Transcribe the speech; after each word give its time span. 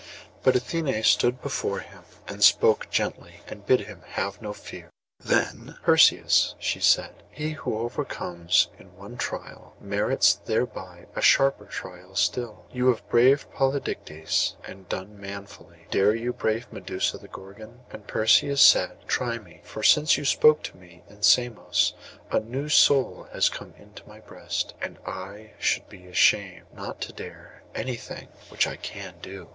But 0.41 0.55
Athené 0.55 1.05
stood 1.05 1.43
before 1.43 1.81
him 1.81 2.01
and 2.27 2.43
spoke 2.43 2.89
gently, 2.89 3.41
and 3.47 3.67
bid 3.67 3.81
him 3.81 4.01
have 4.07 4.41
no 4.41 4.51
fear. 4.51 4.89
Then— 5.19 5.77
'Perseus,' 5.83 6.55
she 6.57 6.79
said, 6.79 7.21
'he 7.29 7.51
who 7.51 7.77
overcomes 7.77 8.69
in 8.79 8.95
one 8.97 9.15
trial 9.15 9.75
merits 9.79 10.33
thereby 10.33 11.05
a 11.15 11.21
sharper 11.21 11.65
trial 11.65 12.15
still. 12.15 12.65
You 12.71 12.87
have 12.87 13.07
braved 13.09 13.51
Polydectes, 13.51 14.55
and 14.67 14.89
done 14.89 15.19
manfully. 15.19 15.85
Dare 15.91 16.15
you 16.15 16.33
brave 16.33 16.65
Medusa 16.73 17.19
the 17.19 17.27
Gorgon?' 17.27 17.81
And 17.91 18.07
Perseus 18.07 18.63
said, 18.63 19.05
'Try 19.07 19.37
me; 19.37 19.61
for 19.63 19.83
since 19.83 20.17
you 20.17 20.25
spoke 20.25 20.63
to 20.63 20.77
me 20.77 21.03
in 21.11 21.21
Samos 21.21 21.93
a 22.31 22.39
new 22.39 22.69
soul 22.69 23.27
has 23.31 23.49
come 23.49 23.75
into 23.77 24.07
my 24.09 24.19
breast, 24.19 24.73
and 24.81 24.97
I 25.05 25.51
should 25.59 25.87
be 25.89 26.07
ashamed 26.07 26.65
not 26.73 27.01
to 27.01 27.13
dare 27.13 27.61
anything 27.75 28.29
which 28.49 28.65
I 28.65 28.77
can 28.77 29.19
do. 29.21 29.49